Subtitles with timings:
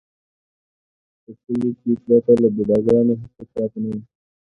[1.21, 3.97] خو په کلي کې پرته له بوډا ګانو هېڅوک پاتې نه و.